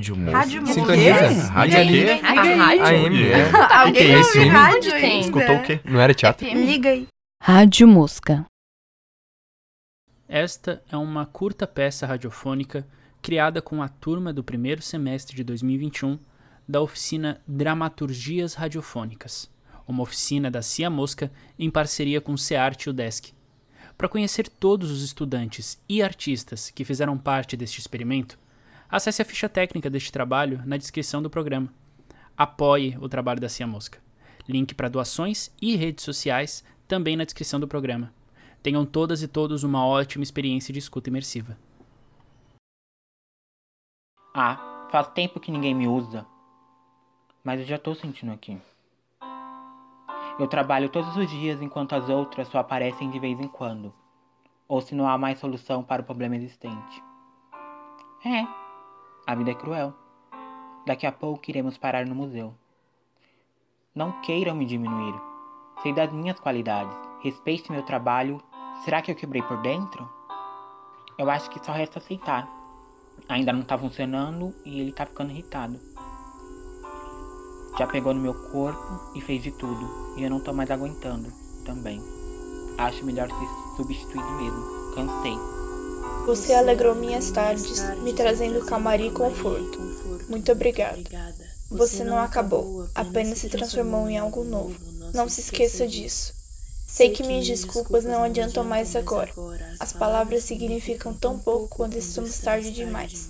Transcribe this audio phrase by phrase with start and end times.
[0.00, 0.38] Rádio Música.
[0.38, 0.80] Rádio Música.
[0.80, 1.52] Sintoniza.
[1.52, 2.20] Rádio aí.
[2.20, 2.86] rádio?
[2.86, 3.50] AM, é.
[3.74, 5.04] Alguém é ouve rádio Tem.
[5.04, 5.26] ainda?
[5.26, 5.80] Escutou o quê?
[5.84, 6.46] Não era teatro?
[6.48, 7.06] Liga aí.
[7.42, 8.46] Rádio Mosca.
[10.26, 12.86] Esta é uma curta peça radiofônica
[13.20, 16.18] criada com a turma do primeiro semestre de 2021
[16.66, 19.50] da oficina Dramaturgias Radiofônicas,
[19.86, 23.34] uma oficina da Cia Mosca em parceria com o SEART e o DESC.
[23.98, 28.38] Para conhecer todos os estudantes e artistas que fizeram parte deste experimento,
[28.90, 31.72] acesse a ficha técnica deste trabalho na descrição do programa.
[32.36, 33.98] Apoie o trabalho da Cia Mosca.
[34.48, 38.12] Link para doações e redes sociais também na descrição do programa.
[38.62, 41.56] Tenham todas e todos uma ótima experiência de escuta imersiva.
[44.34, 46.26] Ah, faz tempo que ninguém me usa.
[47.44, 48.58] Mas eu já tô sentindo aqui.
[50.38, 53.92] Eu trabalho todos os dias enquanto as outras só aparecem de vez em quando.
[54.66, 57.02] Ou se não há mais solução para o problema existente.
[58.24, 58.46] É,
[59.30, 59.94] a vida é cruel.
[60.86, 62.54] Daqui a pouco iremos parar no museu.
[63.94, 65.14] Não queiram me diminuir.
[65.82, 66.96] Sei das minhas qualidades.
[67.22, 68.42] Respeite meu trabalho.
[68.84, 70.08] Será que eu quebrei por dentro?
[71.18, 72.60] Eu acho que só resta aceitar
[73.28, 75.78] ainda não tá funcionando e ele tá ficando irritado.
[77.78, 81.32] Já pegou no meu corpo e fez de tudo, e eu não tô mais aguentando
[81.64, 82.02] também.
[82.78, 84.94] Acho melhor ser substituído mesmo.
[84.94, 85.59] Cansei.
[86.26, 89.78] Você alegrou minhas tardes, me trazendo calmaria e conforto.
[90.28, 91.02] Muito obrigada.
[91.70, 94.76] Você não acabou, apenas se transformou em algo novo.
[95.14, 96.34] Não se esqueça disso.
[96.86, 99.32] Sei que minhas desculpas não adiantam mais agora.
[99.78, 103.28] As palavras significam tão pouco quando estamos tarde demais.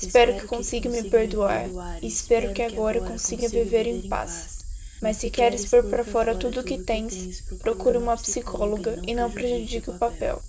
[0.00, 1.66] Espero que consiga me perdoar
[2.02, 4.58] e espero que agora consiga viver em paz.
[5.00, 9.30] Mas se queres pôr para fora tudo o que tens, procure uma psicóloga e não
[9.30, 10.42] prejudique o papel.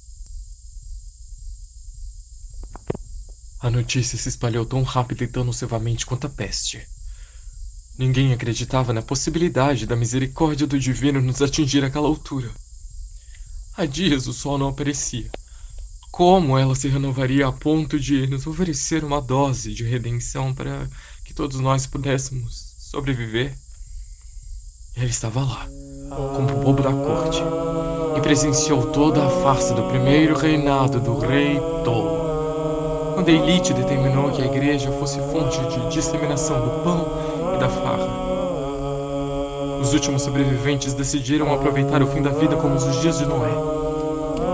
[3.62, 6.82] A notícia se espalhou tão rápido e tão nocivamente quanto a peste.
[7.98, 12.50] Ninguém acreditava na possibilidade da misericórdia do divino nos atingir àquela altura.
[13.76, 15.30] Há dias o sol não aparecia.
[16.10, 20.90] Como ela se renovaria a ponto de nos oferecer uma dose de redenção para
[21.26, 23.54] que todos nós pudéssemos sobreviver?
[24.96, 25.68] Ele estava lá,
[26.10, 27.42] como o bobo da corte,
[28.18, 32.39] e presenciou toda a farsa do primeiro reinado do rei Tolo.
[33.20, 37.06] Quando a elite determinou que a igreja fosse fonte de disseminação do pão
[37.54, 38.08] e da farra.
[39.82, 43.52] Os últimos sobreviventes decidiram aproveitar o fim da vida como os dias de Noé.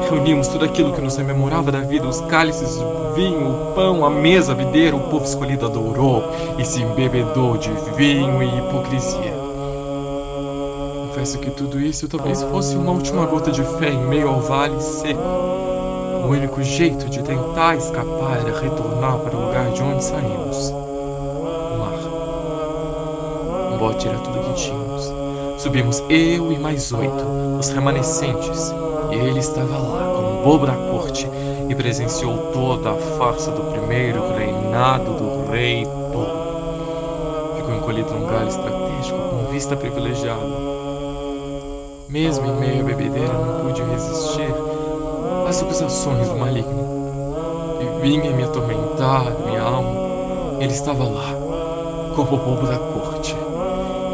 [0.10, 4.10] Reunimos tudo aquilo que nos rememorava da vida, os cálices, o vinho, o pão, a
[4.10, 6.24] mesa, a videira, o povo escolhido adorou
[6.58, 9.36] e se embebedou de vinho e hipocrisia.
[11.06, 14.82] Confesso que tudo isso talvez fosse uma última gota de fé em meio ao vale
[14.82, 15.75] seco.
[16.26, 20.70] O único jeito de tentar escapar era retornar para o lugar de onde saímos.
[20.72, 22.00] O mar.
[23.72, 25.14] Um bote era tudo que tínhamos.
[25.62, 27.24] Subimos eu e mais oito,
[27.60, 28.74] os remanescentes,
[29.12, 31.30] e ele estava lá, como um bobo da corte,
[31.70, 37.56] e presenciou toda a farsa do primeiro reinado do rei Tolo.
[37.56, 40.42] Ficou encolhido num galho estratégico com vista privilegiada.
[42.10, 44.75] Mesmo em meio à bebedeira, não pude resistir
[45.48, 46.96] às acusações do maligno.
[47.80, 50.06] E vinha me atormentar minha alma.
[50.60, 51.34] Ele estava lá,
[52.16, 53.36] como o bobo da corte,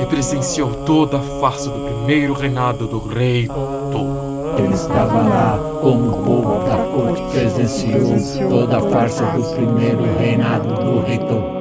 [0.02, 4.32] e presenciou toda a farsa do primeiro reinado do rei Tolo.
[4.58, 10.74] Ele estava lá, como o povo da corte presenciou toda a farsa do primeiro reinado
[10.84, 11.61] do rei Tolo.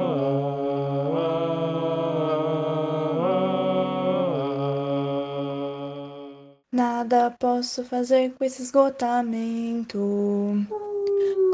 [6.80, 9.98] Nada posso fazer com esse esgotamento.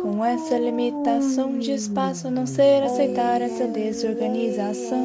[0.01, 5.03] Com essa limitação de espaço, não ser aceitar essa desorganização.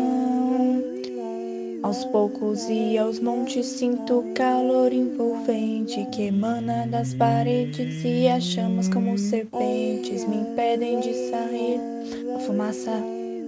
[1.81, 8.43] Aos poucos e aos montes sinto o calor envolvente que emana das paredes e as
[8.43, 11.79] chamas como serpentes me impedem de sair.
[12.35, 12.93] A fumaça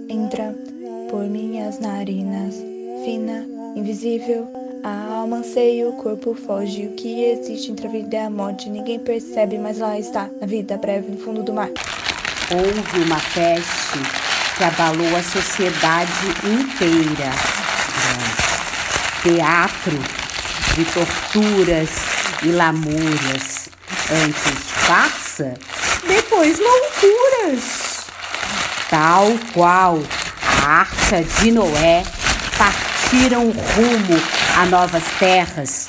[0.08, 0.52] entra
[1.08, 2.56] por minhas narinas,
[3.04, 3.46] fina,
[3.76, 4.63] invisível.
[4.84, 6.88] A alma anseia, o corpo foge.
[6.88, 10.46] O que existe entre a vida e a morte ninguém percebe, mas lá está, na
[10.46, 11.70] vida breve no fundo do mar.
[12.50, 13.98] Houve uma peste
[14.58, 16.12] que abalou a sociedade
[16.44, 17.30] inteira.
[19.22, 19.98] Teatro
[20.74, 21.88] de torturas
[22.42, 23.70] e lamúrias.
[24.10, 25.54] Antes farsa,
[26.06, 28.04] depois loucuras.
[28.90, 29.98] Tal qual
[30.62, 32.02] a arca de Noé
[33.04, 34.20] partiram rumo
[34.56, 35.88] a novas terras.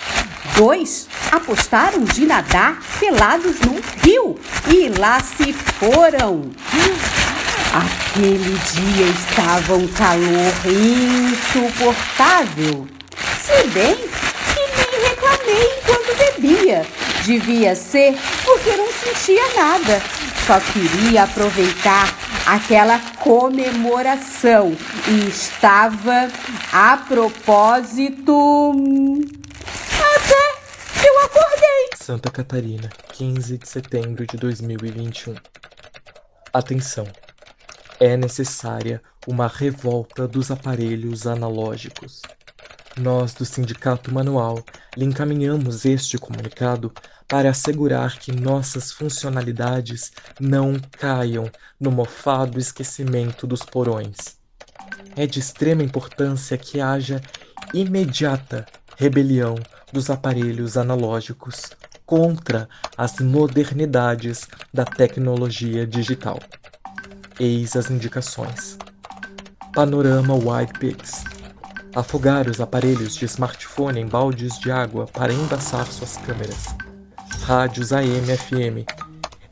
[0.55, 6.51] Dois apostaram de nadar pelados num rio e lá se foram.
[7.73, 10.53] Aquele dia estava um calor
[11.31, 12.87] insuportável.
[13.41, 16.85] Se bem que nem reclamei enquanto bebia.
[17.23, 20.01] Devia ser porque não sentia nada.
[20.45, 22.07] Só queria aproveitar
[22.45, 24.75] aquela comemoração
[25.07, 26.29] e estava
[26.71, 28.71] a propósito.
[29.99, 31.89] Até que eu acordei.
[31.95, 35.35] Santa Catarina, 15 de setembro de 2021.
[36.53, 37.07] Atenção!
[37.99, 42.21] É necessária uma revolta dos aparelhos analógicos.
[42.97, 44.63] Nós, do Sindicato Manual,
[44.95, 46.93] lhe encaminhamos este comunicado
[47.27, 54.37] para assegurar que nossas funcionalidades não caiam no mofado esquecimento dos porões.
[55.15, 57.21] É de extrema importância que haja
[57.73, 58.65] imediata
[58.97, 59.55] rebelião
[59.91, 61.71] dos aparelhos analógicos
[62.05, 66.39] contra as modernidades da tecnologia digital.
[67.39, 68.77] Eis as indicações.
[69.73, 71.34] Panorama Wide Pigs.
[71.95, 76.75] Afogar os aparelhos de smartphone em baldes de água para embaçar suas câmeras.
[77.43, 78.85] Rádios AM FM.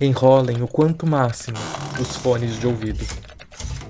[0.02, 1.58] Enrolem o quanto máximo
[1.98, 3.06] os fones de ouvido.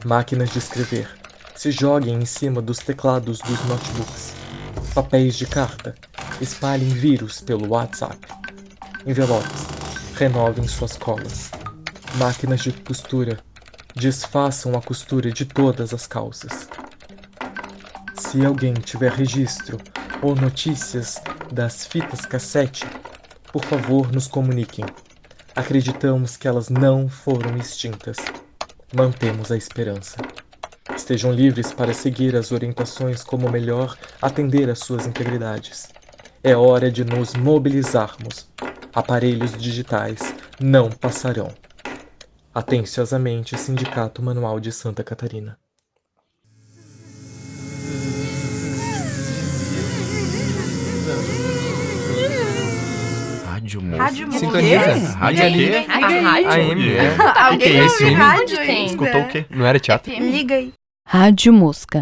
[0.06, 1.10] Máquinas de escrever.
[1.56, 4.36] Se joguem em cima dos teclados dos notebooks.
[4.94, 5.96] Papéis de carta.
[6.40, 8.20] Espalhem vírus pelo WhatsApp.
[9.08, 9.66] Envelopes.
[10.14, 11.50] Renovem suas colas.
[12.18, 13.40] Máquinas de costura.
[13.96, 16.68] Desfaçam a costura de todas as calças.
[18.34, 19.80] Se alguém tiver registro
[20.20, 21.22] ou notícias
[21.52, 22.84] das fitas cassete,
[23.52, 24.84] por favor nos comuniquem.
[25.56, 28.18] Acreditamos que elas não foram extintas.
[28.92, 30.18] Mantemos a esperança.
[30.98, 35.94] Estejam livres para seguir as orientações como melhor atender às suas integridades.
[36.44, 38.48] É hora de nos mobilizarmos.
[38.96, 41.56] Aparelhos digitais não passarão.
[42.52, 45.63] Atenciosamente, Sindicato Manual de Santa Catarina.
[54.04, 54.46] Rádio Moço.
[54.46, 54.62] Rádio.
[54.62, 55.18] Sintoniza.
[55.18, 55.78] Rádio Liga quê?
[55.78, 55.86] aí.
[55.88, 56.72] A rádio.
[56.72, 57.16] AM, é.
[57.46, 58.14] Alguém que é esse?
[58.14, 59.46] rádio Escutou o quê?
[59.50, 60.12] Não era teatro?
[60.14, 60.74] Liga aí.
[61.08, 62.02] Rádio Mosca.